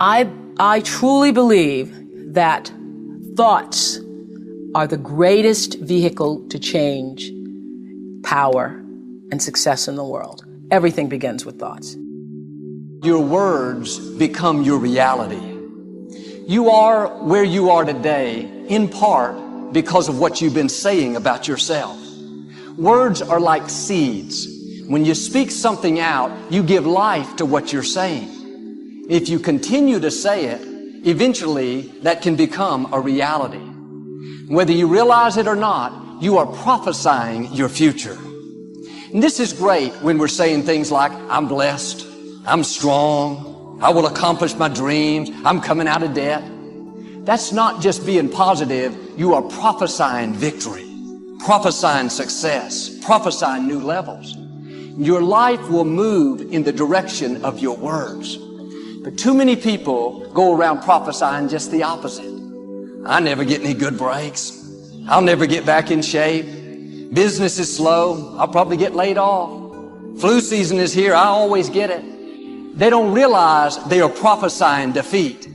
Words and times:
I, 0.00 0.30
I 0.60 0.80
truly 0.80 1.32
believe 1.32 1.92
that 2.34 2.72
thoughts 3.36 3.98
are 4.76 4.86
the 4.86 4.96
greatest 4.96 5.80
vehicle 5.80 6.46
to 6.50 6.58
change 6.60 7.32
power 8.22 8.66
and 9.32 9.42
success 9.42 9.88
in 9.88 9.96
the 9.96 10.04
world. 10.04 10.44
Everything 10.70 11.08
begins 11.08 11.44
with 11.44 11.58
thoughts. 11.58 11.96
Your 13.02 13.18
words 13.18 13.98
become 13.98 14.62
your 14.62 14.78
reality. 14.78 15.42
You 16.46 16.70
are 16.70 17.08
where 17.24 17.44
you 17.44 17.70
are 17.70 17.84
today 17.84 18.42
in 18.68 18.88
part 18.88 19.72
because 19.72 20.08
of 20.08 20.20
what 20.20 20.40
you've 20.40 20.54
been 20.54 20.68
saying 20.68 21.16
about 21.16 21.48
yourself. 21.48 21.98
Words 22.76 23.20
are 23.20 23.40
like 23.40 23.68
seeds. 23.68 24.46
When 24.86 25.04
you 25.04 25.16
speak 25.16 25.50
something 25.50 25.98
out, 25.98 26.52
you 26.52 26.62
give 26.62 26.86
life 26.86 27.34
to 27.36 27.44
what 27.44 27.72
you're 27.72 27.82
saying. 27.82 28.37
If 29.08 29.30
you 29.30 29.38
continue 29.38 29.98
to 30.00 30.10
say 30.10 30.44
it, 30.44 30.60
eventually 31.06 31.82
that 32.02 32.20
can 32.20 32.36
become 32.36 32.92
a 32.92 33.00
reality. 33.00 33.64
Whether 34.52 34.72
you 34.72 34.86
realize 34.86 35.38
it 35.38 35.46
or 35.46 35.56
not, 35.56 36.22
you 36.22 36.36
are 36.36 36.44
prophesying 36.44 37.50
your 37.54 37.70
future. 37.70 38.18
And 39.10 39.22
this 39.22 39.40
is 39.40 39.54
great 39.54 39.94
when 40.02 40.18
we're 40.18 40.28
saying 40.28 40.64
things 40.64 40.92
like, 40.92 41.10
I'm 41.30 41.48
blessed, 41.48 42.06
I'm 42.44 42.62
strong, 42.62 43.78
I 43.80 43.88
will 43.88 44.08
accomplish 44.08 44.54
my 44.56 44.68
dreams, 44.68 45.30
I'm 45.42 45.62
coming 45.62 45.88
out 45.88 46.02
of 46.02 46.12
debt. 46.12 46.44
That's 47.24 47.50
not 47.50 47.80
just 47.80 48.04
being 48.04 48.28
positive, 48.28 48.94
you 49.16 49.32
are 49.32 49.42
prophesying 49.42 50.34
victory, 50.34 50.86
prophesying 51.38 52.10
success, 52.10 52.98
prophesying 53.02 53.66
new 53.66 53.80
levels. 53.80 54.36
Your 54.98 55.22
life 55.22 55.66
will 55.70 55.86
move 55.86 56.52
in 56.52 56.62
the 56.62 56.72
direction 56.72 57.42
of 57.42 57.58
your 57.58 57.78
words. 57.78 58.38
But 59.02 59.16
too 59.16 59.34
many 59.34 59.56
people 59.56 60.28
go 60.32 60.56
around 60.56 60.82
prophesying 60.82 61.48
just 61.48 61.70
the 61.70 61.82
opposite. 61.82 62.32
I 63.06 63.20
never 63.20 63.44
get 63.44 63.60
any 63.62 63.74
good 63.74 63.96
breaks. 63.96 64.54
I'll 65.08 65.22
never 65.22 65.46
get 65.46 65.64
back 65.64 65.90
in 65.90 66.02
shape. 66.02 66.46
Business 67.14 67.58
is 67.58 67.74
slow. 67.74 68.36
I'll 68.38 68.48
probably 68.48 68.76
get 68.76 68.94
laid 68.94 69.18
off. 69.18 69.50
Flu 70.20 70.40
season 70.40 70.78
is 70.78 70.92
here. 70.92 71.14
I 71.14 71.24
always 71.24 71.70
get 71.70 71.90
it. 71.90 72.76
They 72.78 72.90
don't 72.90 73.12
realize 73.12 73.82
they 73.84 74.00
are 74.00 74.08
prophesying 74.08 74.92
defeat. 74.92 75.48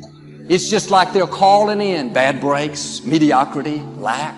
It's 0.50 0.70
just 0.70 0.90
like 0.90 1.14
they're 1.14 1.28
calling 1.28 1.80
in 1.80 2.12
bad 2.12 2.42
breaks, 2.42 3.04
mediocrity, 3.04 3.80
lack. 3.98 4.36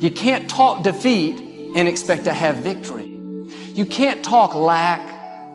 You 0.00 0.10
can't 0.10 0.48
talk 0.48 0.84
defeat 0.84 1.40
and 1.74 1.88
expect 1.88 2.24
to 2.24 2.32
have 2.32 2.56
victory. 2.58 3.06
You 3.74 3.86
can't 3.86 4.24
talk 4.24 4.54
lack, 4.54 5.00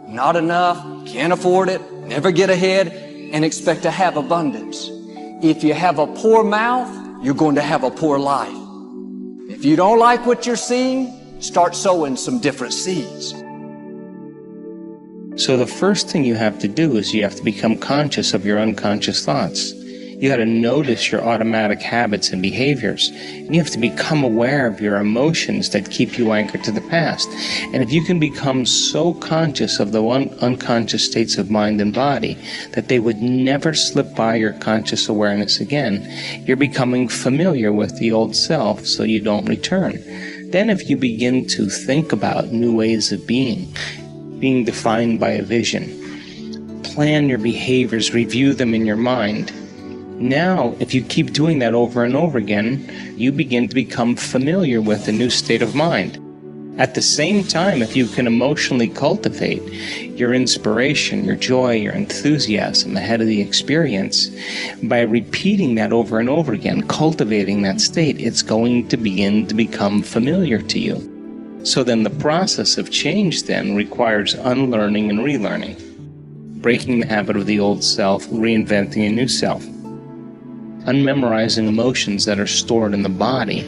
not 0.07 0.35
enough, 0.35 0.77
can't 1.05 1.33
afford 1.33 1.69
it, 1.69 1.81
never 1.91 2.31
get 2.31 2.49
ahead, 2.49 2.87
and 2.87 3.43
expect 3.43 3.83
to 3.83 3.91
have 3.91 4.17
abundance. 4.17 4.89
If 5.41 5.63
you 5.63 5.73
have 5.73 5.99
a 5.99 6.07
poor 6.07 6.43
mouth, 6.43 6.89
you're 7.23 7.33
going 7.33 7.55
to 7.55 7.61
have 7.61 7.83
a 7.83 7.91
poor 7.91 8.19
life. 8.19 8.55
If 9.49 9.65
you 9.65 9.75
don't 9.75 9.99
like 9.99 10.25
what 10.25 10.45
you're 10.45 10.55
seeing, 10.55 11.41
start 11.41 11.75
sowing 11.75 12.15
some 12.15 12.39
different 12.39 12.73
seeds. 12.73 13.31
So 15.35 15.57
the 15.57 15.67
first 15.67 16.09
thing 16.09 16.25
you 16.25 16.35
have 16.35 16.59
to 16.59 16.67
do 16.67 16.95
is 16.95 17.13
you 17.13 17.23
have 17.23 17.35
to 17.35 17.43
become 17.43 17.77
conscious 17.77 18.33
of 18.33 18.45
your 18.45 18.59
unconscious 18.59 19.25
thoughts. 19.25 19.73
You 20.15 20.29
got 20.29 20.37
to 20.37 20.45
notice 20.45 21.11
your 21.11 21.21
automatic 21.21 21.81
habits 21.81 22.31
and 22.31 22.41
behaviors. 22.41 23.09
And 23.09 23.53
you 23.53 23.61
have 23.61 23.71
to 23.71 23.77
become 23.77 24.23
aware 24.23 24.67
of 24.67 24.79
your 24.79 24.97
emotions 24.97 25.71
that 25.71 25.91
keep 25.91 26.17
you 26.17 26.31
anchored 26.31 26.63
to 26.65 26.71
the 26.71 26.81
past. 26.81 27.27
And 27.73 27.83
if 27.83 27.91
you 27.91 28.03
can 28.03 28.19
become 28.19 28.65
so 28.65 29.13
conscious 29.15 29.79
of 29.79 29.91
the 29.91 30.03
un- 30.07 30.29
unconscious 30.41 31.03
states 31.03 31.37
of 31.37 31.49
mind 31.49 31.81
and 31.81 31.93
body 31.93 32.37
that 32.71 32.87
they 32.87 32.99
would 32.99 33.21
never 33.21 33.73
slip 33.73 34.15
by 34.15 34.35
your 34.35 34.53
conscious 34.53 35.09
awareness 35.09 35.59
again, 35.59 36.09
you're 36.45 36.57
becoming 36.57 37.07
familiar 37.09 37.73
with 37.73 37.97
the 37.97 38.11
old 38.11 38.35
self 38.35 38.85
so 38.85 39.03
you 39.03 39.19
don't 39.19 39.49
return. 39.49 39.99
Then 40.51 40.69
if 40.69 40.89
you 40.89 40.97
begin 40.97 41.47
to 41.47 41.67
think 41.67 42.11
about 42.11 42.51
new 42.51 42.75
ways 42.75 43.11
of 43.11 43.25
being, 43.25 43.75
being 44.39 44.63
defined 44.63 45.19
by 45.19 45.31
a 45.31 45.41
vision, 45.41 46.83
plan 46.83 47.27
your 47.27 47.39
behaviors, 47.39 48.13
review 48.13 48.53
them 48.53 48.75
in 48.75 48.85
your 48.85 48.95
mind, 48.95 49.51
now, 50.23 50.73
if 50.79 50.93
you 50.93 51.03
keep 51.03 51.33
doing 51.33 51.59
that 51.59 51.73
over 51.73 52.05
and 52.05 52.15
over 52.15 52.37
again, 52.37 52.89
you 53.17 53.33
begin 53.33 53.67
to 53.67 53.75
become 53.75 54.15
familiar 54.15 54.81
with 54.81 55.05
a 55.09 55.11
new 55.11 55.29
state 55.29 55.61
of 55.61 55.75
mind. 55.75 56.17
At 56.79 56.95
the 56.95 57.01
same 57.01 57.43
time, 57.43 57.81
if 57.81 57.93
you 57.93 58.07
can 58.07 58.25
emotionally 58.25 58.87
cultivate 58.87 59.61
your 60.17 60.33
inspiration, 60.33 61.25
your 61.25 61.35
joy, 61.35 61.73
your 61.73 61.91
enthusiasm 61.91 62.95
ahead 62.95 63.19
of 63.19 63.27
the 63.27 63.41
experience, 63.41 64.31
by 64.83 65.01
repeating 65.01 65.75
that 65.75 65.91
over 65.91 66.19
and 66.19 66.29
over 66.29 66.53
again, 66.53 66.87
cultivating 66.87 67.61
that 67.63 67.81
state, 67.81 68.17
it's 68.21 68.41
going 68.41 68.87
to 68.87 68.95
begin 68.95 69.45
to 69.47 69.53
become 69.53 70.01
familiar 70.01 70.61
to 70.61 70.79
you. 70.79 71.61
So 71.65 71.83
then 71.83 72.03
the 72.03 72.09
process 72.09 72.77
of 72.77 72.91
change 72.91 73.43
then 73.43 73.75
requires 73.75 74.35
unlearning 74.35 75.09
and 75.09 75.19
relearning, 75.19 76.61
breaking 76.61 77.01
the 77.01 77.07
habit 77.07 77.35
of 77.35 77.45
the 77.45 77.59
old 77.59 77.83
self, 77.83 78.25
reinventing 78.27 79.09
a 79.09 79.11
new 79.11 79.27
self 79.27 79.67
unmemorizing 80.85 81.67
emotions 81.67 82.25
that 82.25 82.39
are 82.39 82.47
stored 82.47 82.93
in 82.93 83.03
the 83.03 83.09
body, 83.09 83.61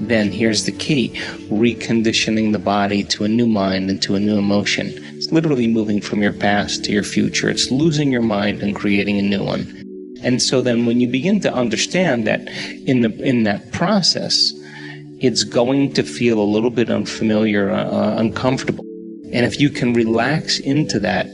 then 0.00 0.30
here's 0.30 0.64
the 0.64 0.72
key 0.72 1.10
reconditioning 1.50 2.52
the 2.52 2.58
body 2.58 3.02
to 3.04 3.24
a 3.24 3.28
new 3.28 3.46
mind 3.46 3.90
and 3.90 4.02
to 4.02 4.14
a 4.14 4.20
new 4.20 4.38
emotion. 4.38 4.92
It's 5.16 5.30
literally 5.32 5.66
moving 5.66 6.00
from 6.00 6.22
your 6.22 6.32
past 6.32 6.84
to 6.84 6.92
your 6.92 7.02
future. 7.02 7.48
It's 7.48 7.70
losing 7.70 8.10
your 8.10 8.22
mind 8.22 8.62
and 8.62 8.74
creating 8.74 9.18
a 9.18 9.22
new 9.22 9.44
one. 9.44 9.82
And 10.22 10.40
so 10.40 10.60
then 10.60 10.86
when 10.86 11.00
you 11.00 11.08
begin 11.08 11.40
to 11.40 11.52
understand 11.52 12.26
that 12.26 12.48
in 12.86 13.00
the 13.02 13.12
in 13.22 13.42
that 13.42 13.72
process, 13.72 14.52
it's 15.18 15.44
going 15.44 15.92
to 15.94 16.02
feel 16.02 16.40
a 16.40 16.52
little 16.54 16.70
bit 16.70 16.90
unfamiliar, 16.90 17.70
uh, 17.70 17.84
uh 17.84 18.14
uncomfortable. 18.18 18.84
And 19.32 19.46
if 19.46 19.58
you 19.58 19.70
can 19.70 19.94
relax 19.94 20.58
into 20.58 21.00
that, 21.00 21.26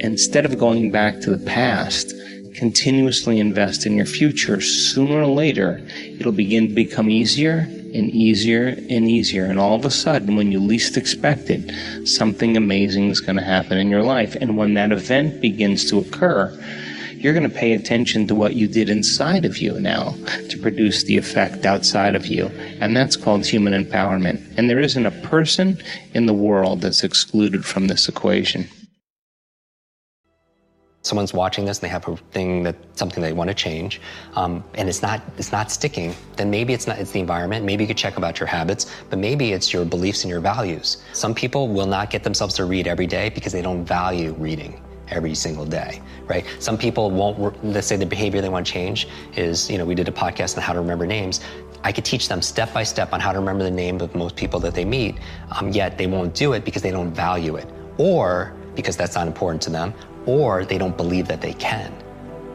instead 0.00 0.44
of 0.44 0.58
going 0.58 0.90
back 0.90 1.20
to 1.20 1.30
the 1.30 1.44
past, 1.46 2.12
continuously 2.54 3.38
invest 3.38 3.84
in 3.84 3.96
your 3.96 4.06
future, 4.06 4.60
sooner 4.60 5.22
or 5.22 5.26
later, 5.26 5.86
it'll 6.18 6.32
begin 6.32 6.68
to 6.68 6.74
become 6.74 7.10
easier 7.10 7.68
and 7.94 8.10
easier 8.10 8.68
and 8.68 9.08
easier. 9.08 9.44
And 9.44 9.58
all 9.58 9.74
of 9.74 9.84
a 9.84 9.90
sudden, 9.90 10.36
when 10.36 10.50
you 10.50 10.60
least 10.60 10.96
expect 10.96 11.50
it, 11.50 12.06
something 12.06 12.56
amazing 12.56 13.10
is 13.10 13.20
going 13.20 13.36
to 13.36 13.44
happen 13.44 13.78
in 13.78 13.88
your 13.88 14.02
life. 14.02 14.36
And 14.36 14.56
when 14.56 14.74
that 14.74 14.92
event 14.92 15.40
begins 15.40 15.88
to 15.90 15.98
occur, 15.98 16.58
you're 17.16 17.32
going 17.32 17.48
to 17.48 17.56
pay 17.56 17.72
attention 17.72 18.26
to 18.26 18.34
what 18.34 18.54
you 18.54 18.68
did 18.68 18.90
inside 18.90 19.44
of 19.44 19.58
you 19.58 19.80
now 19.80 20.14
to 20.50 20.58
produce 20.58 21.04
the 21.04 21.16
effect 21.16 21.64
outside 21.64 22.14
of 22.14 22.26
you. 22.26 22.46
And 22.80 22.96
that's 22.96 23.16
called 23.16 23.46
human 23.46 23.72
empowerment. 23.72 24.58
And 24.58 24.68
there 24.68 24.80
isn't 24.80 25.06
a 25.06 25.22
person 25.22 25.78
in 26.12 26.26
the 26.26 26.34
world 26.34 26.82
that's 26.82 27.02
excluded 27.02 27.64
from 27.64 27.86
this 27.86 28.08
equation 28.08 28.68
someone's 31.04 31.34
watching 31.34 31.66
this 31.66 31.78
and 31.78 31.84
they 31.84 31.92
have 31.92 32.08
a 32.08 32.16
thing 32.32 32.62
that 32.62 32.74
something 32.94 33.22
they 33.22 33.34
want 33.34 33.48
to 33.48 33.54
change 33.54 34.00
um, 34.36 34.64
and 34.74 34.88
it's 34.88 35.02
not 35.02 35.22
it's 35.36 35.52
not 35.52 35.70
sticking 35.70 36.14
then 36.36 36.50
maybe 36.50 36.72
it's 36.72 36.86
not 36.86 36.98
it's 36.98 37.12
the 37.12 37.20
environment. 37.20 37.64
Maybe 37.64 37.84
you 37.84 37.88
could 37.88 37.98
check 37.98 38.16
about 38.16 38.40
your 38.40 38.46
habits 38.46 38.90
but 39.10 39.18
maybe 39.18 39.52
it's 39.52 39.72
your 39.72 39.84
beliefs 39.84 40.24
and 40.24 40.30
your 40.30 40.40
values. 40.40 41.02
Some 41.12 41.34
people 41.34 41.68
will 41.68 41.86
not 41.86 42.10
get 42.10 42.24
themselves 42.24 42.54
to 42.54 42.64
read 42.64 42.86
every 42.86 43.06
day 43.06 43.28
because 43.28 43.52
they 43.52 43.62
don't 43.62 43.84
value 43.84 44.32
reading 44.32 44.80
every 45.08 45.34
single 45.34 45.66
day 45.66 46.00
right? 46.26 46.46
Some 46.58 46.78
people 46.78 47.10
won't 47.10 47.62
let's 47.64 47.86
say 47.86 47.96
the 47.96 48.06
behavior 48.06 48.40
they 48.40 48.48
want 48.48 48.66
to 48.66 48.72
change 48.72 49.06
is 49.36 49.70
you 49.70 49.76
know 49.76 49.84
we 49.84 49.94
did 49.94 50.08
a 50.08 50.12
podcast 50.12 50.56
on 50.56 50.62
how 50.62 50.72
to 50.72 50.80
remember 50.80 51.06
names. 51.06 51.40
I 51.82 51.92
could 51.92 52.06
teach 52.06 52.28
them 52.28 52.40
step 52.40 52.72
by 52.72 52.82
step 52.82 53.12
on 53.12 53.20
how 53.20 53.32
to 53.32 53.38
remember 53.38 53.62
the 53.62 53.70
name 53.70 54.00
of 54.00 54.14
most 54.14 54.36
people 54.36 54.58
that 54.60 54.74
they 54.74 54.86
meet, 54.86 55.16
um, 55.52 55.70
yet 55.70 55.98
they 55.98 56.06
won't 56.06 56.34
do 56.34 56.54
it 56.54 56.64
because 56.64 56.80
they 56.80 56.90
don't 56.90 57.12
value 57.12 57.56
it, 57.56 57.66
or 57.98 58.54
because 58.74 58.96
that's 58.96 59.14
not 59.14 59.26
important 59.26 59.60
to 59.62 59.70
them, 59.70 59.92
or 60.26 60.64
they 60.64 60.78
don't 60.78 60.96
believe 60.96 61.28
that 61.28 61.40
they 61.40 61.52
can. 61.54 61.92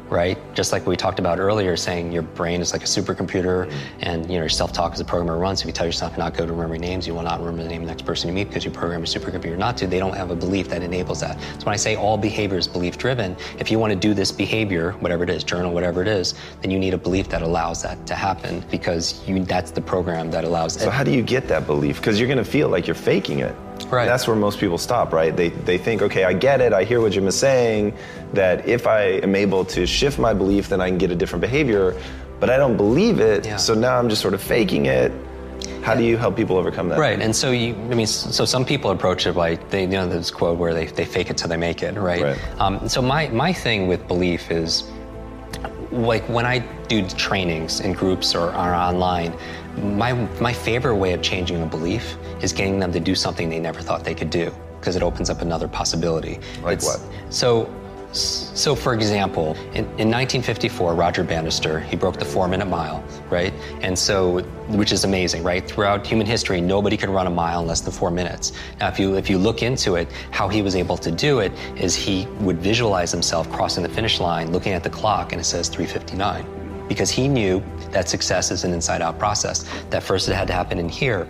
right? 0.10 0.38
Just 0.56 0.72
like 0.72 0.86
we 0.86 0.98
talked 0.98 1.20
about 1.20 1.40
earlier, 1.40 1.78
saying 1.78 2.12
your 2.12 2.24
brain 2.24 2.62
is 2.62 2.74
like 2.74 2.82
a 2.82 2.86
supercomputer 2.86 3.68
mm-hmm. 3.68 4.00
and 4.02 4.24
you 4.26 4.34
know 4.34 4.40
your 4.40 4.50
self-talk 4.50 4.94
is 4.94 5.00
a 5.00 5.06
programmer 5.06 5.38
runs. 5.38 5.62
If 5.62 5.68
you 5.68 5.74
tell 5.74 5.86
yourself 5.86 6.18
not 6.18 6.36
go 6.36 6.46
to 6.46 6.52
remember 6.52 6.78
names, 6.78 7.08
you 7.08 7.14
will 7.14 7.22
not 7.22 7.40
remember 7.40 7.64
the 7.64 7.70
name 7.70 7.82
of 7.82 7.88
the 7.88 7.92
next 7.92 8.06
person 8.06 8.28
you 8.28 8.34
meet 8.34 8.46
because 8.46 8.66
you 8.66 8.72
program 8.72 9.02
your 9.02 9.08
supercomputer 9.08 9.58
not 9.58 9.78
to. 9.78 9.88
They 9.88 10.00
don't 10.00 10.16
have 10.16 10.32
a 10.32 10.36
belief 10.36 10.68
that 10.70 10.82
enables 10.82 11.20
that. 11.22 11.40
So 11.60 11.66
when 11.66 11.74
I 11.74 11.78
say 11.78 11.96
all 11.96 12.18
behavior 12.18 12.58
is 12.58 12.68
belief 12.68 12.98
driven, 12.98 13.36
if 13.60 13.70
you 13.72 13.80
want 13.80 13.94
to 13.94 14.00
do 14.00 14.14
this 14.14 14.32
behavior, 14.32 14.94
whatever 14.94 15.24
it 15.24 15.30
is, 15.30 15.44
journal, 15.44 15.72
whatever 15.74 16.02
it 16.02 16.08
is, 16.08 16.34
then 16.62 16.72
you 16.72 16.80
need 16.80 16.94
a 16.94 16.98
belief 16.98 17.30
that 17.30 17.42
allows 17.42 17.84
that 17.84 18.06
to 18.08 18.16
happen 18.16 18.64
because 18.72 19.28
you 19.28 19.44
that's 19.44 19.72
the 19.72 19.82
program 19.82 20.32
that 20.32 20.44
allows 20.44 20.76
it. 20.76 20.80
So 20.80 20.90
how 20.90 21.04
do 21.04 21.12
you 21.12 21.22
get 21.22 21.48
that 21.48 21.66
belief? 21.66 21.98
Because 21.98 22.20
you're 22.20 22.28
going 22.28 22.38
to 22.38 22.44
feel 22.44 22.70
like 22.70 22.88
you're 22.88 22.96
faking 22.96 23.40
it. 23.40 23.56
Right. 23.86 24.06
That's 24.06 24.28
where 24.28 24.36
most 24.36 24.60
people 24.60 24.78
stop, 24.78 25.14
right? 25.14 25.36
They, 25.36 25.50
they 25.50 25.78
think, 25.78 26.02
okay, 26.02 26.24
I 26.24 26.34
get 26.34 26.62
it, 26.62 26.74
I 26.74 26.84
hear 26.84 27.02
what 27.02 27.12
Jim 27.14 27.28
is 27.28 27.38
saying, 27.38 27.94
that 28.34 28.68
if 28.68 28.86
I 28.88 29.02
am 29.24 29.36
able 29.36 29.66
to 29.66 29.86
shift 29.88 30.20
my 30.20 30.34
belief, 30.34 30.70
then 30.70 30.82
I 30.82 30.90
can 30.90 30.98
get 30.98 31.12
a 31.12 31.16
different 31.16 31.42
behavior, 31.42 31.96
but 32.40 32.50
I 32.50 32.58
don't 32.58 32.78
believe 32.78 33.20
it, 33.20 33.46
Yeah. 33.46 33.58
so 33.58 33.74
now 33.74 33.98
I'm 33.98 34.10
just 34.10 34.22
sort 34.22 34.34
of 34.34 34.42
faking 34.42 34.86
it. 34.86 35.12
How 35.82 35.96
do 35.96 36.04
you 36.04 36.18
help 36.18 36.36
people 36.36 36.58
overcome 36.58 36.90
that? 36.90 37.00
Right, 37.00 37.20
and 37.20 37.36
so 37.36 37.52
you, 37.52 37.74
I 37.90 37.96
mean, 37.96 38.06
so 38.08 38.46
some 38.46 38.66
people 38.66 38.92
approach 38.92 39.26
it 39.26 39.34
like 39.34 39.70
they, 39.70 39.82
you 39.84 39.88
know, 39.88 40.08
this 40.08 40.30
quote 40.30 40.58
where 40.58 40.74
they, 40.74 40.86
they 40.88 41.06
fake 41.06 41.30
it 41.30 41.38
till 41.38 41.48
they 41.50 41.58
make 41.58 41.82
it, 41.84 41.96
right? 41.96 42.22
Right. 42.22 42.38
Um, 42.60 42.88
so 42.90 43.02
my 43.02 43.30
my 43.30 43.54
thing 43.54 43.88
with 43.88 44.06
belief 44.08 44.52
is, 44.52 44.84
like 45.92 46.28
when 46.30 46.46
I 46.46 46.60
do 46.88 47.08
trainings 47.10 47.80
in 47.80 47.94
groups 47.94 48.36
or, 48.36 48.50
or 48.50 48.74
online, 48.74 49.38
my 49.78 50.14
my 50.40 50.54
favorite 50.54 50.96
way 50.96 51.14
of 51.14 51.22
changing 51.22 51.62
a 51.62 51.66
belief 51.66 52.18
is 52.42 52.54
getting 52.54 52.80
them 52.80 52.92
to 52.92 53.00
do 53.00 53.16
something 53.16 53.50
they 53.50 53.60
never 53.60 53.82
thought 53.82 54.04
they 54.04 54.16
could 54.16 54.30
do 54.30 54.52
because 54.80 54.96
it 54.96 55.04
opens 55.04 55.30
up 55.30 55.42
another 55.42 55.68
possibility. 55.68 56.40
Like 56.62 56.82
what? 56.84 57.00
So. 57.30 57.74
So, 58.12 58.74
for 58.74 58.96
example, 58.96 59.56
in, 59.74 59.86
in 60.00 60.10
1954, 60.10 60.96
Roger 60.96 61.24
Bannister 61.24 61.80
he 61.80 61.96
broke 61.96 62.18
the 62.18 62.26
four-minute 62.26 62.66
mile, 62.66 63.04
right? 63.30 63.54
And 63.82 63.98
so, 63.98 64.40
which 64.70 64.92
is 64.92 65.04
amazing, 65.04 65.44
right? 65.44 65.66
Throughout 65.66 66.08
human 66.08 66.26
history, 66.26 66.60
nobody 66.60 66.98
could 66.98 67.10
run 67.10 67.28
a 67.28 67.30
mile 67.30 67.62
in 67.62 67.68
less 67.68 67.82
than 67.82 67.94
four 67.94 68.10
minutes. 68.10 68.52
Now, 68.80 68.88
if 68.88 69.00
you 69.00 69.16
if 69.16 69.30
you 69.30 69.38
look 69.38 69.62
into 69.62 69.96
it, 69.96 70.12
how 70.32 70.48
he 70.48 70.64
was 70.64 70.76
able 70.76 70.98
to 70.98 71.12
do 71.12 71.40
it 71.40 71.52
is 71.76 71.96
he 71.96 72.26
would 72.40 72.58
visualize 72.58 73.12
himself 73.12 73.50
crossing 73.52 73.84
the 73.84 73.90
finish 73.90 74.20
line, 74.20 74.52
looking 74.52 74.74
at 74.74 74.84
the 74.84 74.90
clock, 74.90 75.32
and 75.32 75.40
it 75.40 75.46
says 75.46 75.70
3:59, 75.70 76.88
because 76.88 77.12
he 77.12 77.28
knew 77.28 77.64
that 77.92 78.10
success 78.10 78.50
is 78.50 78.64
an 78.64 78.74
inside-out 78.74 79.20
process. 79.20 79.66
That 79.92 80.02
first 80.02 80.28
it 80.30 80.34
had 80.34 80.48
to 80.48 80.54
happen 80.54 80.80
in 80.80 80.90
here, 80.90 81.28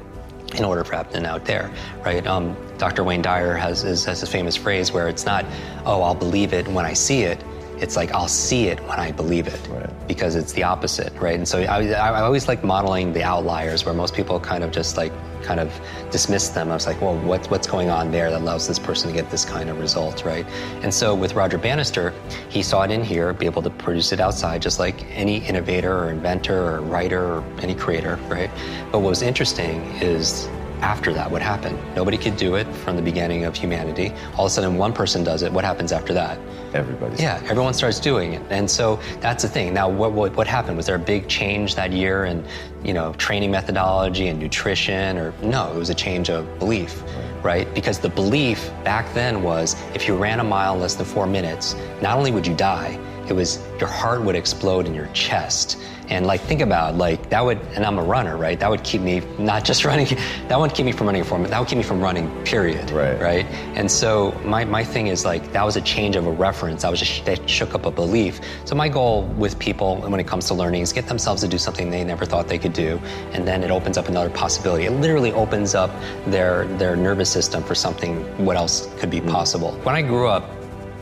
in 0.55 0.63
order 0.63 0.85
for 0.85 0.93
it 0.93 0.97
to 0.97 1.03
happen 1.03 1.25
out 1.25 1.43
there, 1.43 1.69
right? 2.05 2.25
Um, 2.25 2.55
Dr. 2.79 3.03
Wayne 3.03 3.21
Dyer 3.21 3.55
has, 3.55 3.81
has 3.83 4.23
a 4.23 4.25
famous 4.25 4.55
phrase 4.55 4.91
where 4.91 5.09
it's 5.09 5.25
not, 5.25 5.45
oh, 5.85 6.01
I'll 6.01 6.15
believe 6.15 6.53
it 6.53 6.65
when 6.69 6.85
I 6.85 6.93
see 6.93 7.23
it. 7.23 7.43
It's 7.77 7.95
like, 7.95 8.11
I'll 8.11 8.27
see 8.27 8.67
it 8.67 8.79
when 8.87 8.99
I 8.99 9.11
believe 9.11 9.47
it. 9.47 9.59
Right. 9.67 10.07
Because 10.07 10.35
it's 10.35 10.53
the 10.53 10.63
opposite, 10.63 11.13
right? 11.15 11.35
And 11.35 11.47
so 11.47 11.59
I, 11.59 11.89
I, 11.91 12.21
always 12.21 12.47
like 12.47 12.63
modeling 12.63 13.13
the 13.13 13.23
outliers 13.23 13.85
where 13.85 13.93
most 13.93 14.13
people 14.13 14.39
kind 14.39 14.63
of 14.63 14.71
just 14.71 14.97
like, 14.97 15.11
kind 15.43 15.59
of 15.59 15.73
dismiss 16.09 16.49
them. 16.49 16.71
I 16.71 16.73
was 16.73 16.87
like, 16.87 17.01
well, 17.01 17.17
what, 17.19 17.49
what's 17.51 17.67
going 17.67 17.89
on 17.89 18.11
there 18.11 18.29
that 18.31 18.41
allows 18.41 18.67
this 18.67 18.79
person 18.79 19.09
to 19.09 19.15
get 19.15 19.29
this 19.29 19.45
kind 19.45 19.69
of 19.69 19.79
result, 19.79 20.25
right? 20.25 20.45
And 20.81 20.93
so 20.93 21.15
with 21.15 21.33
Roger 21.33 21.57
Bannister, 21.57 22.13
he 22.49 22.63
saw 22.63 22.83
it 22.83 22.91
in 22.91 23.03
here, 23.03 23.33
be 23.33 23.45
able 23.45 23.61
to 23.61 23.69
produce 23.69 24.11
it 24.11 24.19
outside, 24.19 24.61
just 24.61 24.79
like 24.79 25.05
any 25.11 25.37
innovator 25.45 25.97
or 25.97 26.11
inventor 26.11 26.75
or 26.75 26.81
writer 26.81 27.23
or 27.23 27.43
any 27.61 27.75
creator, 27.75 28.17
right? 28.27 28.49
But 28.91 28.99
what 28.99 29.09
was 29.09 29.21
interesting 29.21 29.81
is 30.01 30.49
after 30.81 31.13
that, 31.13 31.29
what 31.29 31.41
happened? 31.41 31.77
Nobody 31.95 32.17
could 32.17 32.37
do 32.37 32.55
it 32.55 32.65
from 32.77 32.95
the 32.95 33.01
beginning 33.01 33.45
of 33.45 33.55
humanity. 33.55 34.13
All 34.37 34.45
of 34.45 34.51
a 34.51 34.53
sudden, 34.53 34.77
one 34.77 34.93
person 34.93 35.23
does 35.23 35.43
it. 35.43 35.51
What 35.51 35.65
happens 35.65 35.91
after 35.91 36.13
that? 36.13 36.39
Everybody. 36.73 37.21
Yeah, 37.21 37.41
everyone 37.49 37.73
starts 37.73 37.99
doing 37.99 38.33
it, 38.33 38.41
and 38.49 38.69
so 38.69 38.99
that's 39.19 39.43
the 39.43 39.49
thing. 39.49 39.73
Now, 39.73 39.89
what, 39.89 40.11
what 40.13 40.35
what 40.35 40.47
happened? 40.47 40.77
Was 40.77 40.85
there 40.85 40.95
a 40.95 40.99
big 40.99 41.27
change 41.27 41.75
that 41.75 41.91
year 41.91 42.25
in, 42.25 42.45
you 42.83 42.93
know, 42.93 43.13
training 43.13 43.51
methodology 43.51 44.27
and 44.27 44.39
nutrition, 44.39 45.17
or 45.17 45.33
no? 45.41 45.71
It 45.73 45.77
was 45.77 45.89
a 45.89 45.95
change 45.95 46.29
of 46.29 46.59
belief, 46.59 47.03
right? 47.43 47.71
Because 47.73 47.99
the 47.99 48.09
belief 48.09 48.69
back 48.83 49.11
then 49.13 49.41
was 49.41 49.75
if 49.95 50.07
you 50.07 50.15
ran 50.15 50.39
a 50.39 50.43
mile 50.43 50.75
in 50.75 50.81
less 50.81 50.95
than 50.95 51.05
four 51.05 51.25
minutes, 51.25 51.75
not 52.01 52.17
only 52.17 52.31
would 52.31 52.45
you 52.45 52.55
die, 52.55 52.99
it 53.29 53.33
was 53.33 53.59
your 53.79 53.89
heart 53.89 54.21
would 54.23 54.35
explode 54.35 54.85
in 54.87 54.93
your 54.93 55.07
chest. 55.07 55.77
And 56.09 56.25
like 56.25 56.41
think 56.41 56.61
about 56.61 56.95
like 56.95 57.29
that 57.29 57.45
would 57.45 57.59
and 57.75 57.85
I'm 57.85 57.99
a 57.99 58.03
runner, 58.03 58.35
right? 58.35 58.59
That 58.59 58.69
would 58.69 58.83
keep 58.83 59.01
me 59.01 59.21
not 59.37 59.63
just 59.63 59.85
running 59.89 60.07
that 60.47 60.59
would 60.59 60.73
keep 60.73 60.85
me 60.85 60.91
from 60.91 61.05
running 61.05 61.21
a 61.21 61.33
minute 61.33 61.51
that 61.51 61.59
would 61.59 61.67
keep 61.67 61.77
me 61.77 61.83
from 61.83 62.01
running, 62.01 62.29
period. 62.45 62.89
Right. 62.89 63.19
Right. 63.19 63.45
And 63.75 63.89
so 63.89 64.31
my, 64.43 64.65
my 64.65 64.83
thing 64.83 65.07
is 65.07 65.23
like 65.23 65.51
that 65.51 65.63
was 65.63 65.75
a 65.75 65.81
change 65.81 66.15
of 66.15 66.25
a 66.25 66.31
reference. 66.31 66.81
That 66.81 66.89
was 66.89 66.99
just 66.99 67.25
that 67.25 67.47
shook 67.47 67.75
up 67.75 67.85
a 67.85 67.91
belief. 67.91 68.41
So 68.65 68.75
my 68.75 68.89
goal 68.89 69.23
with 69.37 69.59
people 69.59 70.01
when 70.01 70.19
it 70.19 70.27
comes 70.27 70.47
to 70.47 70.55
learning 70.55 70.81
is 70.81 70.91
get 70.91 71.05
themselves 71.07 71.41
to 71.43 71.47
do 71.47 71.59
something 71.59 71.91
they 71.91 72.03
never 72.03 72.25
thought 72.25 72.47
they 72.47 72.59
could 72.59 72.73
do. 72.73 72.99
And 73.33 73.47
then 73.47 73.63
it 73.63 73.69
opens 73.69 73.97
up 73.97 74.07
another 74.07 74.31
possibility. 74.31 74.85
It 74.85 74.91
literally 74.91 75.31
opens 75.33 75.75
up 75.75 75.91
their 76.25 76.65
their 76.79 76.95
nervous 76.95 77.29
system 77.29 77.63
for 77.63 77.75
something 77.75 78.23
what 78.43 78.57
else 78.57 78.89
could 78.97 79.11
be 79.11 79.19
hmm. 79.19 79.29
possible. 79.29 79.73
When 79.83 79.95
I 79.95 80.01
grew 80.01 80.27
up, 80.27 80.58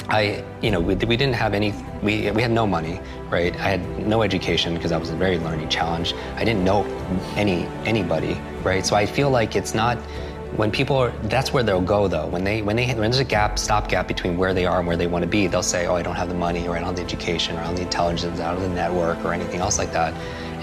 I, 0.10 0.44
you 0.62 0.72
know, 0.72 0.80
we, 0.80 0.96
we 0.96 1.18
didn't 1.18 1.36
have 1.36 1.54
any, 1.54 1.74
we, 2.02 2.32
we 2.32 2.42
had 2.42 2.52
no 2.52 2.66
money, 2.66 3.02
right? 3.30 3.54
I 3.56 3.70
had 3.70 4.08
no 4.08 4.22
education 4.22 4.74
because 4.74 4.94
I 4.94 4.98
was 4.98 5.10
a 5.10 5.16
very 5.16 5.38
learning 5.38 5.68
challenge. 5.68 6.14
I 6.36 6.46
didn't 6.46 6.64
know 6.64 6.86
any, 7.36 7.66
anybody, 7.86 8.40
right? 8.64 8.86
So 8.86 8.96
I 8.96 9.06
feel 9.06 9.30
like 9.30 9.58
it's 9.58 9.74
not, 9.74 9.98
when 10.56 10.72
people 10.72 10.96
are, 10.96 11.12
that's 11.24 11.52
where 11.52 11.62
they'll 11.62 11.82
go 11.82 12.08
though. 12.08 12.26
When 12.28 12.46
they, 12.46 12.62
when 12.62 12.78
they, 12.78 12.88
when 12.88 13.02
there's 13.02 13.20
a 13.20 13.26
gap, 13.26 13.60
stop 13.60 13.90
gap 13.90 14.08
between 14.08 14.38
where 14.38 14.54
they 14.54 14.66
are 14.66 14.80
and 14.80 14.88
where 14.88 14.96
they 14.96 15.08
want 15.08 15.24
to 15.24 15.30
be, 15.30 15.48
they'll 15.48 15.62
say, 15.62 15.88
oh, 15.88 15.96
I 15.96 16.02
don't 16.02 16.16
have 16.16 16.30
the 16.30 16.36
money, 16.36 16.68
or 16.68 16.76
I 16.78 16.80
don't 16.80 16.88
have 16.88 16.96
the 16.96 17.04
education, 17.04 17.56
or 17.56 17.60
I 17.60 17.64
don't 17.64 17.72
have 17.72 17.78
the 17.78 17.84
intelligence, 17.84 18.40
out 18.40 18.56
of 18.56 18.62
the 18.62 18.70
network, 18.70 19.24
or 19.26 19.34
anything 19.34 19.60
else 19.60 19.78
like 19.78 19.92
that. 19.92 20.14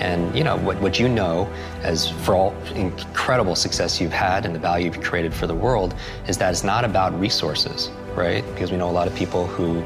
And 0.00 0.34
you 0.36 0.42
know 0.42 0.56
what, 0.56 0.80
what 0.80 0.98
you 0.98 1.08
know, 1.08 1.48
as 1.82 2.10
for 2.10 2.34
all 2.34 2.54
incredible 2.74 3.54
success 3.54 4.00
you've 4.00 4.10
had 4.10 4.46
and 4.46 4.54
the 4.54 4.58
value 4.58 4.86
you've 4.86 5.02
created 5.02 5.32
for 5.34 5.46
the 5.46 5.54
world, 5.54 5.94
is 6.26 6.38
that 6.38 6.50
it's 6.50 6.64
not 6.64 6.84
about 6.84 7.18
resources, 7.20 7.90
right? 8.16 8.44
Because 8.46 8.70
we 8.70 8.76
know 8.76 8.88
a 8.88 8.92
lot 8.92 9.06
of 9.06 9.14
people 9.14 9.46
who 9.46 9.80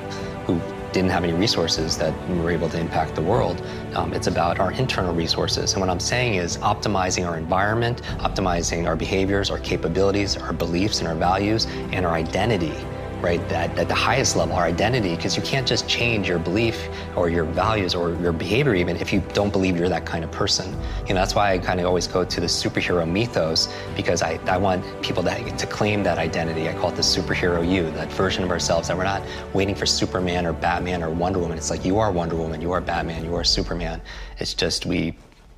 who 0.46 0.60
didn't 0.92 1.10
have 1.10 1.22
any 1.22 1.34
resources 1.34 1.98
that 1.98 2.14
were 2.30 2.50
able 2.50 2.68
to 2.70 2.78
impact 2.80 3.14
the 3.14 3.22
world. 3.22 3.62
Um, 3.94 4.14
it's 4.14 4.26
about 4.26 4.58
our 4.58 4.72
internal 4.72 5.14
resources. 5.14 5.74
And 5.74 5.80
what 5.82 5.90
I'm 5.90 6.00
saying 6.00 6.36
is 6.36 6.56
optimizing 6.58 7.28
our 7.28 7.36
environment, 7.36 8.00
optimizing 8.20 8.86
our 8.86 8.96
behaviors, 8.96 9.50
our 9.50 9.58
capabilities, 9.58 10.38
our 10.38 10.54
beliefs, 10.54 11.00
and 11.00 11.08
our 11.08 11.14
values, 11.14 11.66
and 11.92 12.06
our 12.06 12.14
identity 12.14 12.72
right? 13.20 13.46
That 13.48 13.76
at 13.78 13.88
the 13.88 13.94
highest 13.94 14.36
level, 14.36 14.54
our 14.54 14.64
identity, 14.64 15.14
because 15.16 15.36
you 15.36 15.42
can't 15.42 15.66
just 15.66 15.88
change 15.88 16.28
your 16.28 16.38
belief 16.38 16.88
or 17.16 17.28
your 17.28 17.44
values 17.44 17.94
or 17.94 18.14
your 18.14 18.32
behavior 18.32 18.74
even 18.74 18.96
if 18.96 19.12
you 19.12 19.20
don't 19.32 19.52
believe 19.52 19.76
you're 19.76 19.88
that 19.88 20.06
kind 20.06 20.24
of 20.24 20.30
person. 20.30 20.70
You 21.06 21.14
know, 21.14 21.20
that's 21.20 21.34
why 21.34 21.52
I 21.52 21.58
kind 21.58 21.80
of 21.80 21.86
always 21.86 22.06
go 22.06 22.24
to 22.24 22.40
the 22.40 22.46
superhero 22.46 23.08
mythos 23.08 23.68
because 23.96 24.22
I, 24.22 24.38
I 24.46 24.56
want 24.56 24.84
people 25.02 25.22
that, 25.24 25.58
to 25.58 25.66
claim 25.66 26.02
that 26.04 26.18
identity. 26.18 26.68
I 26.68 26.74
call 26.74 26.90
it 26.90 26.96
the 26.96 27.02
superhero 27.02 27.68
you, 27.68 27.90
that 27.92 28.12
version 28.12 28.44
of 28.44 28.50
ourselves 28.50 28.88
that 28.88 28.96
we're 28.96 29.04
not 29.04 29.22
waiting 29.54 29.74
for 29.74 29.86
Superman 29.86 30.46
or 30.46 30.52
Batman 30.52 31.02
or 31.02 31.10
Wonder 31.10 31.38
Woman. 31.38 31.58
It's 31.58 31.70
like 31.70 31.84
you 31.84 31.98
are 31.98 32.12
Wonder 32.12 32.36
Woman, 32.36 32.60
you 32.60 32.72
are 32.72 32.80
Batman, 32.80 33.24
you 33.24 33.34
are 33.34 33.44
Superman. 33.44 34.00
It's 34.38 34.54
just 34.54 34.86
we 34.86 35.16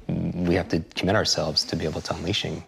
we 0.09 0.55
have 0.55 0.69
to 0.69 0.81
commit 0.97 1.15
ourselves 1.15 1.63
to 1.65 1.77
be 1.77 1.85
able 1.85 2.01
to 2.01 2.15
unleashing 2.15 2.65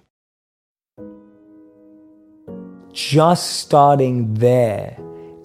just 2.93 3.61
starting 3.61 4.35
there 4.35 4.97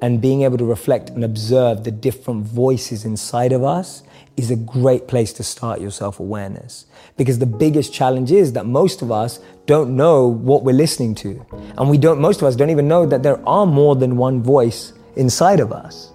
and 0.01 0.22
being 0.22 0.44
able 0.44 0.58
to 0.58 0.66
reflect 0.66 1.10
and 1.10 1.24
observe 1.24 1.84
the 1.84 1.92
different 1.92 2.44
voices 2.44 3.06
inside 3.06 3.51
of 3.51 3.63
us 3.63 4.04
is 4.36 4.51
a 4.51 4.56
great 4.56 5.08
place 5.08 5.34
to 5.34 5.44
start 5.44 5.82
your 5.82 5.89
self 5.89 6.20
awareness. 6.20 6.86
Because 7.18 7.39
the 7.39 7.48
biggest 7.48 7.92
challenge 7.92 8.32
is 8.32 8.54
that 8.54 8.66
most 8.66 9.01
of 9.01 9.12
us 9.12 9.39
don't 9.66 9.96
know 9.96 10.27
what 10.27 10.63
we're 10.63 10.75
listening 10.75 11.16
to. 11.16 11.44
And 11.77 11.89
we 11.89 11.98
don't, 11.98 12.22
most 12.22 12.42
of 12.42 12.48
us 12.48 12.56
don't 12.56 12.70
even 12.70 12.88
know 12.88 13.06
that 13.08 13.24
there 13.24 13.46
are 13.48 13.66
more 13.66 13.96
than 13.96 14.18
one 14.18 14.44
voice 14.44 14.94
inside 15.16 15.60
of 15.60 15.72
us. 15.72 16.12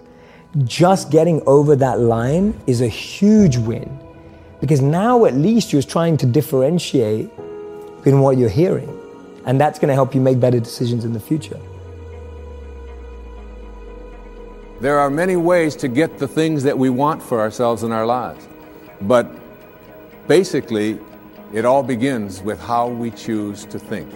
Just 0.65 1.11
getting 1.11 1.43
over 1.47 1.75
that 1.77 1.99
line 1.99 2.55
is 2.67 2.81
a 2.81 2.89
huge 2.89 3.57
win. 3.57 3.99
Because 4.61 4.81
now 4.81 5.25
at 5.25 5.35
least 5.35 5.73
you're 5.73 5.83
trying 5.83 6.17
to 6.19 6.27
differentiate 6.27 7.29
in 8.05 8.21
what 8.21 8.39
you're 8.39 8.49
hearing. 8.49 9.02
And 9.45 9.61
that's 9.61 9.79
going 9.79 9.89
to 9.89 9.95
help 9.95 10.15
you 10.15 10.21
make 10.21 10.39
better 10.39 10.61
decisions 10.61 11.05
in 11.05 11.13
the 11.13 11.21
future. 11.21 11.61
There 14.81 14.99
are 14.99 15.11
many 15.11 15.37
ways 15.37 15.77
to 15.77 15.89
get 15.89 16.19
the 16.19 16.27
things 16.27 16.65
that 16.65 16.77
we 16.77 16.91
want 16.91 17.23
for 17.23 17.41
ourselves 17.41 17.83
in 17.83 17.93
our 17.93 18.05
lives. 18.05 18.49
But 19.01 19.31
basically, 20.27 20.99
it 21.53 21.65
all 21.65 21.83
begins 21.83 22.43
with 22.43 22.61
how 22.61 22.89
we 22.89 23.11
choose 23.11 23.65
to 23.67 23.79
think. 23.79 24.13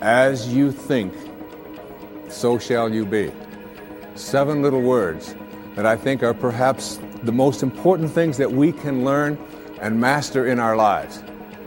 As 0.00 0.52
you 0.52 0.72
think, 0.72 1.14
so 2.28 2.58
shall 2.58 2.92
you 2.92 3.06
be. 3.06 3.32
Seven 4.14 4.60
little 4.60 4.82
words 4.82 5.34
that 5.74 5.86
I 5.86 5.96
think 5.96 6.22
are 6.22 6.34
perhaps 6.34 6.98
the 7.22 7.32
most 7.32 7.62
important 7.62 8.10
things 8.10 8.36
that 8.36 8.50
we 8.50 8.72
can 8.72 9.04
learn 9.04 9.38
and 9.80 9.98
master 10.00 10.48
in 10.48 10.58
our 10.58 10.76
lives. 10.76 11.22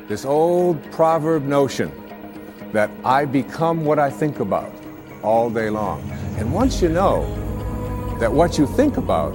This 0.07 0.25
old 0.25 0.83
proverb 0.91 1.43
notion 1.43 1.91
that 2.75 2.91
I 3.05 3.23
become 3.23 3.85
what 3.85 3.99
I 3.99 4.09
think 4.09 4.41
about 4.41 4.69
all 5.23 5.49
day 5.49 5.69
long. 5.69 6.01
And 6.37 6.53
once 6.53 6.81
you 6.81 6.89
know 6.89 7.23
that 8.19 8.33
what 8.33 8.57
you 8.57 8.67
think 8.67 8.97
about 8.97 9.33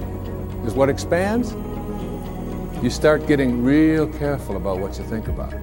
is 0.63 0.75
what 0.75 0.89
expands, 0.89 1.53
you 2.83 2.91
start 2.91 3.25
getting 3.25 3.63
real 3.63 4.07
careful 4.13 4.57
about 4.57 4.77
what 4.77 4.95
you 4.99 5.03
think 5.05 5.27
about. 5.27 5.53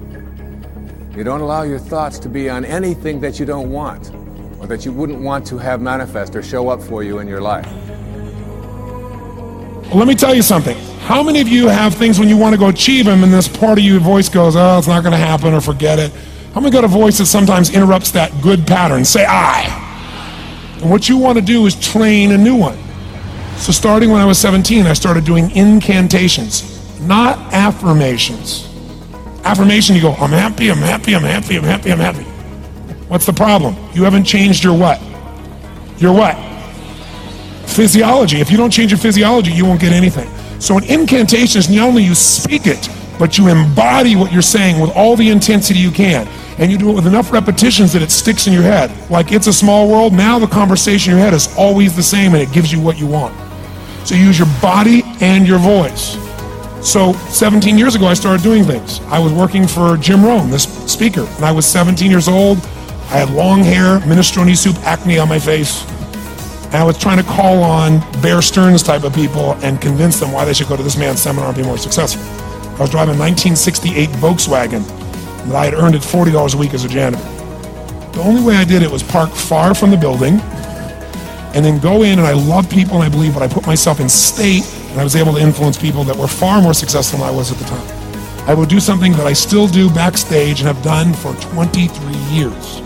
You 1.17 1.23
don't 1.23 1.41
allow 1.41 1.63
your 1.63 1.79
thoughts 1.79 2.19
to 2.21 2.29
be 2.29 2.51
on 2.51 2.65
anything 2.65 3.21
that 3.21 3.39
you 3.39 3.47
don't 3.47 3.71
want 3.71 4.11
or 4.59 4.67
that 4.67 4.85
you 4.85 4.93
wouldn't 4.93 5.21
want 5.21 5.47
to 5.47 5.59
have 5.59 5.81
manifest 5.81 6.35
or 6.35 6.43
show 6.43 6.71
up 6.71 6.83
for 6.83 7.05
you 7.05 7.21
in 7.21 7.29
your 7.29 7.41
life. 7.41 7.69
Well, 9.87 9.99
let 9.99 10.09
me 10.09 10.17
tell 10.17 10.35
you 10.35 10.43
something. 10.43 10.77
How 11.03 11.23
many 11.23 11.41
of 11.41 11.47
you 11.47 11.69
have 11.69 11.95
things 11.95 12.19
when 12.19 12.29
you 12.29 12.37
want 12.37 12.55
to 12.55 12.59
go 12.59 12.71
achieve 12.71 13.05
them 13.05 13.23
and 13.23 13.33
this 13.33 13.47
part 13.47 13.79
of 13.79 13.85
your 13.85 14.01
voice 14.01 14.29
goes, 14.29 14.57
oh, 14.57 14.79
it's 14.79 14.89
not 14.89 15.05
going 15.05 15.13
to 15.13 15.17
happen 15.17 15.55
or 15.55 15.61
forget 15.61 16.01
it? 16.01 16.13
How 16.59 16.63
many 16.63 16.73
got 16.73 16.83
a 16.83 16.89
voice 16.89 17.19
that 17.19 17.27
sometimes 17.27 17.71
interrupts 17.71 18.11
that 18.11 18.33
good 18.43 18.67
pattern? 18.67 19.05
Say 19.05 19.25
I. 19.25 19.63
And 20.81 20.91
what 20.91 21.09
you 21.09 21.17
want 21.17 21.39
to 21.39 21.45
do 21.45 21.67
is 21.67 21.79
train 21.79 22.33
a 22.33 22.37
new 22.37 22.57
one. 22.57 22.77
So 23.59 23.71
starting 23.71 24.11
when 24.11 24.21
I 24.21 24.25
was 24.25 24.41
17, 24.41 24.85
I 24.85 24.93
started 24.95 25.25
doing 25.25 25.53
incantations, 25.53 27.01
not 27.01 27.39
affirmations. 27.55 28.69
Affirmation, 29.45 29.95
you 29.95 30.03
go, 30.03 30.15
I'm 30.15 30.31
happy, 30.31 30.69
I'm 30.69 30.79
happy, 30.79 31.15
I'm 31.15 31.23
happy, 31.23 31.59
I'm 31.59 31.63
happy, 31.63 31.93
I'm 31.93 32.01
happy. 32.01 32.25
What's 33.07 33.25
the 33.25 33.33
problem? 33.33 33.77
You 33.95 34.03
haven't 34.03 34.25
changed 34.25 34.65
your 34.65 34.77
what? 34.77 35.01
Your 35.99 36.13
what? 36.13 36.35
Physiology. 37.69 38.41
If 38.41 38.51
you 38.51 38.57
don't 38.57 38.73
change 38.73 38.91
your 38.91 38.99
physiology, 38.99 39.53
you 39.53 39.65
won't 39.65 39.81
get 39.81 39.93
anything. 39.93 40.29
So 40.61 40.77
an 40.77 40.83
incantation 40.83 41.61
is 41.61 41.71
not 41.71 41.91
only 41.91 42.03
you 42.03 42.17
speak 42.17 42.67
it, 42.67 42.89
but 43.19 43.37
you 43.37 43.49
embody 43.49 44.17
what 44.17 44.33
you're 44.33 44.43
saying 44.43 44.81
with 44.81 44.91
all 44.97 45.17
the 45.17 45.29
intensity 45.29 45.79
you 45.79 45.91
can. 45.91 46.27
And 46.59 46.71
you 46.73 46.79
do 46.79 46.91
it 46.91 46.95
with 46.95 47.07
enough 47.07 47.33
repetitions 47.33 47.93
that 47.93 48.03
it 48.03 48.11
sticks 48.11 48.47
in 48.47 48.53
your 48.53 48.63
head. 48.63 48.91
Like 49.11 49.33
it's 49.33 49.47
a 49.47 49.53
small 49.53 49.89
world, 49.89 50.13
now 50.13 50.39
the 50.39 50.47
conversation 50.47 51.13
in 51.13 51.19
your 51.19 51.25
head 51.25 51.35
is 51.35 51.55
always 51.57 51.95
the 51.95 52.03
same 52.03 52.35
and 52.35 52.43
it 52.43 52.53
gives 52.53 52.73
you 52.73 52.81
what 52.81 52.99
you 52.99 53.07
want. 53.07 53.35
So 54.07 54.15
use 54.15 54.39
your 54.39 54.49
body 54.61 55.03
and 55.21 55.47
your 55.47 55.59
voice. 55.59 56.17
So 56.81 57.13
17 57.13 57.77
years 57.77 57.95
ago, 57.95 58.07
I 58.07 58.15
started 58.15 58.43
doing 58.43 58.65
things. 58.65 59.01
I 59.07 59.19
was 59.19 59.33
working 59.33 59.67
for 59.67 59.97
Jim 59.97 60.25
Rohn, 60.25 60.51
this 60.51 60.65
speaker, 60.91 61.23
and 61.23 61.45
I 61.45 61.53
was 61.53 61.67
17 61.67 62.11
years 62.11 62.29
old. 62.29 62.59
I 63.11 63.19
had 63.19 63.31
long 63.31 63.63
hair, 63.63 63.99
minestrone 64.01 64.57
soup, 64.57 64.77
acne 64.85 65.19
on 65.19 65.29
my 65.29 65.39
face. 65.39 65.85
And 66.67 66.77
I 66.77 66.85
was 66.85 66.99
trying 66.99 67.17
to 67.17 67.25
call 67.25 67.63
on 67.63 68.01
Bear 68.21 68.43
Stearns 68.43 68.83
type 68.83 69.05
of 69.05 69.15
people 69.15 69.55
and 69.63 69.81
convince 69.81 70.21
them 70.21 70.33
why 70.33 70.45
they 70.45 70.53
should 70.53 70.69
go 70.69 70.77
to 70.77 70.83
this 70.83 70.97
man's 70.97 71.21
seminar 71.21 71.49
and 71.49 71.57
be 71.57 71.63
more 71.63 71.79
successful. 71.79 72.23
I 72.79 72.83
was 72.83 72.91
driving 72.91 73.17
a 73.17 73.19
1968 73.19 74.09
Volkswagen 74.21 74.87
that 75.47 75.57
I 75.57 75.65
had 75.65 75.75
earned 75.75 75.97
at 75.97 76.01
$40 76.01 76.55
a 76.55 76.57
week 76.57 76.75
as 76.75 76.85
a 76.85 76.89
janitor. 76.89 77.23
The 78.13 78.21
only 78.23 78.41
way 78.41 78.55
I 78.55 78.63
did 78.63 78.83
it 78.83 78.91
was 78.91 79.03
park 79.03 79.31
far 79.31 79.75
from 79.75 79.91
the 79.91 79.97
building 79.97 80.41
and 81.55 81.65
then 81.65 81.81
go 81.81 82.05
in 82.05 82.21
and 82.21 82.27
I 82.29 82.35
love 82.35 82.71
people 82.71 82.95
and 82.95 83.03
I 83.03 83.09
believe, 83.09 83.35
but 83.35 83.43
I 83.43 83.49
put 83.49 83.67
myself 83.67 83.99
in 83.99 84.09
state 84.09 84.63
and 84.91 85.01
I 85.01 85.03
was 85.03 85.17
able 85.17 85.33
to 85.35 85.41
influence 85.41 85.77
people 85.77 86.05
that 86.05 86.17
were 86.17 86.29
far 86.29 86.63
more 86.63 86.73
successful 86.73 87.19
than 87.19 87.29
I 87.29 87.33
was 87.33 87.51
at 87.51 87.59
the 87.59 87.65
time. 87.65 87.99
I 88.49 88.55
would 88.55 88.69
do 88.69 88.79
something 88.79 89.11
that 89.15 89.27
I 89.27 89.33
still 89.33 89.67
do 89.67 89.91
backstage 89.91 90.61
and 90.61 90.69
have 90.69 90.81
done 90.85 91.13
for 91.13 91.35
23 91.53 92.15
years 92.33 92.81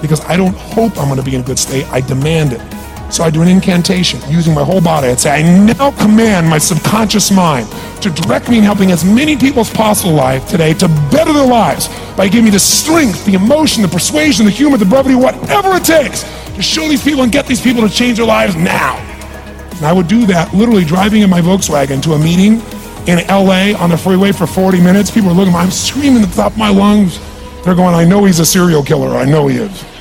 because 0.00 0.24
I 0.24 0.38
don't 0.38 0.56
hope 0.56 0.96
I'm 0.96 1.08
going 1.08 1.18
to 1.18 1.22
be 1.22 1.34
in 1.34 1.42
a 1.42 1.44
good 1.44 1.58
state. 1.58 1.86
I 1.88 2.00
demand 2.00 2.54
it. 2.54 2.75
So 3.10 3.22
I 3.22 3.30
do 3.30 3.40
an 3.40 3.48
incantation 3.48 4.20
using 4.28 4.52
my 4.52 4.64
whole 4.64 4.80
body. 4.80 5.08
I'd 5.08 5.20
say, 5.20 5.30
I 5.30 5.42
now 5.42 5.92
command 5.92 6.48
my 6.48 6.58
subconscious 6.58 7.30
mind 7.30 7.68
to 8.02 8.10
direct 8.10 8.48
me 8.48 8.58
in 8.58 8.64
helping 8.64 8.90
as 8.90 9.04
many 9.04 9.36
people 9.36 9.60
as 9.60 9.70
possible 9.70 10.12
alive 10.12 10.46
today 10.48 10.74
to 10.74 10.88
better 11.10 11.32
their 11.32 11.46
lives 11.46 11.88
by 12.16 12.28
giving 12.28 12.46
me 12.46 12.50
the 12.50 12.58
strength, 12.58 13.24
the 13.24 13.34
emotion, 13.34 13.82
the 13.82 13.88
persuasion, 13.88 14.44
the 14.44 14.50
humor, 14.50 14.76
the 14.76 14.84
brevity, 14.84 15.14
whatever 15.14 15.76
it 15.76 15.84
takes 15.84 16.24
to 16.54 16.62
show 16.62 16.88
these 16.88 17.02
people 17.02 17.22
and 17.22 17.30
get 17.30 17.46
these 17.46 17.60
people 17.60 17.86
to 17.86 17.94
change 17.94 18.16
their 18.16 18.26
lives 18.26 18.56
now. 18.56 18.96
And 19.76 19.84
I 19.84 19.92
would 19.92 20.08
do 20.08 20.26
that 20.26 20.52
literally 20.52 20.84
driving 20.84 21.22
in 21.22 21.30
my 21.30 21.40
Volkswagen 21.40 22.02
to 22.02 22.14
a 22.14 22.18
meeting 22.18 22.60
in 23.06 23.24
LA 23.28 23.78
on 23.78 23.90
the 23.90 23.96
freeway 23.96 24.32
for 24.32 24.46
40 24.46 24.80
minutes. 24.80 25.10
People 25.10 25.30
are 25.30 25.34
looking 25.34 25.52
at 25.54 25.58
me, 25.58 25.64
I'm 25.64 25.70
screaming 25.70 26.22
at 26.22 26.30
the 26.30 26.34
top 26.36 26.52
of 26.52 26.58
my 26.58 26.70
lungs. 26.70 27.20
They're 27.64 27.74
going, 27.74 27.94
I 27.94 28.04
know 28.04 28.24
he's 28.24 28.40
a 28.40 28.46
serial 28.46 28.82
killer. 28.82 29.16
I 29.16 29.24
know 29.24 29.46
he 29.46 29.58
is. 29.58 29.95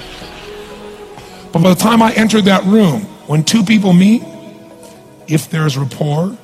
But 1.56 1.64
by 1.64 1.70
the 1.70 1.80
time 1.80 2.02
I 2.02 2.12
entered 2.12 2.44
that 2.44 2.66
room, 2.66 3.04
when 3.28 3.42
two 3.46 3.64
people 3.64 3.94
meet, 3.94 4.22
if 5.26 5.50
there's 5.50 5.78
rapport, 5.78 6.38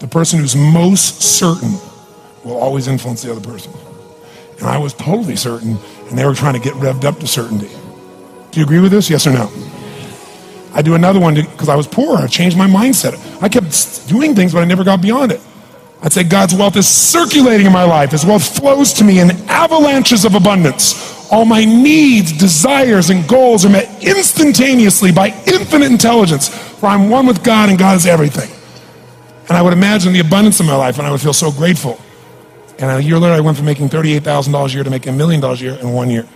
the 0.00 0.08
person 0.08 0.40
who's 0.40 0.56
most 0.56 1.22
certain 1.22 1.74
will 2.42 2.56
always 2.56 2.88
influence 2.88 3.22
the 3.22 3.30
other 3.30 3.40
person. 3.40 3.72
And 4.58 4.66
I 4.66 4.76
was 4.78 4.94
totally 4.94 5.36
certain, 5.36 5.78
and 6.08 6.18
they 6.18 6.26
were 6.26 6.34
trying 6.34 6.54
to 6.54 6.58
get 6.58 6.74
revved 6.74 7.04
up 7.04 7.20
to 7.20 7.28
certainty. 7.28 7.70
Do 8.50 8.58
you 8.58 8.66
agree 8.66 8.80
with 8.80 8.90
this? 8.90 9.08
Yes 9.08 9.28
or 9.28 9.32
no? 9.32 9.48
I 10.74 10.82
do 10.82 10.96
another 10.96 11.20
one 11.20 11.36
because 11.36 11.68
I 11.68 11.76
was 11.76 11.86
poor. 11.86 12.16
I 12.16 12.26
changed 12.26 12.58
my 12.58 12.66
mindset. 12.66 13.14
I 13.40 13.48
kept 13.48 14.08
doing 14.08 14.34
things, 14.34 14.52
but 14.54 14.62
I 14.62 14.64
never 14.64 14.82
got 14.82 15.00
beyond 15.00 15.30
it. 15.30 15.40
I'd 16.02 16.12
say 16.12 16.24
God's 16.24 16.56
wealth 16.56 16.74
is 16.74 16.88
circulating 16.88 17.66
in 17.66 17.72
my 17.72 17.84
life. 17.84 18.10
His 18.10 18.26
wealth 18.26 18.58
flows 18.58 18.92
to 18.94 19.04
me 19.04 19.20
in 19.20 19.30
avalanches 19.48 20.24
of 20.24 20.34
abundance. 20.34 21.07
All 21.30 21.44
my 21.44 21.64
needs, 21.64 22.32
desires, 22.32 23.10
and 23.10 23.28
goals 23.28 23.64
are 23.64 23.68
met 23.68 24.02
instantaneously 24.02 25.12
by 25.12 25.28
infinite 25.46 25.90
intelligence, 25.90 26.48
for 26.48 26.86
I'm 26.86 27.10
one 27.10 27.26
with 27.26 27.44
God 27.44 27.68
and 27.68 27.78
God 27.78 27.96
is 27.96 28.06
everything. 28.06 28.50
And 29.48 29.56
I 29.56 29.62
would 29.62 29.72
imagine 29.72 30.12
the 30.12 30.20
abundance 30.20 30.60
of 30.60 30.66
my 30.66 30.76
life, 30.76 30.98
and 30.98 31.06
I 31.06 31.10
would 31.10 31.20
feel 31.20 31.32
so 31.32 31.50
grateful. 31.50 32.00
And 32.78 32.90
a 32.90 33.02
year 33.02 33.18
later, 33.18 33.34
I 33.34 33.40
went 33.40 33.56
from 33.56 33.66
making 33.66 33.88
$38,000 33.88 34.66
a 34.66 34.72
year 34.72 34.84
to 34.84 34.90
making 34.90 35.14
a 35.14 35.16
million 35.16 35.40
dollars 35.40 35.60
a 35.60 35.64
year 35.64 35.74
in 35.74 35.92
one 35.92 36.10
year. 36.10 36.26